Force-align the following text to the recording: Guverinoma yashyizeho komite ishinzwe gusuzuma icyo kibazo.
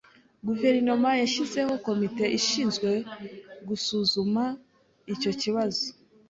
Guverinoma 0.47 1.09
yashyizeho 1.21 1.71
komite 1.85 2.23
ishinzwe 2.39 2.89
gusuzuma 3.67 4.43
icyo 5.13 5.31
kibazo. 5.41 5.85